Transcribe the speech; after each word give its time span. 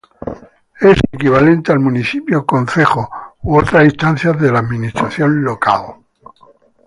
Es 0.79 0.97
equivalente 1.11 1.71
al 1.71 1.79
municipio 1.79 2.39
o 2.39 2.45
concejo 2.47 3.07
u 3.43 3.59
otras 3.59 3.85
instancias 3.85 4.41
de 4.41 4.49
administración 4.49 5.43
local. 5.43 5.97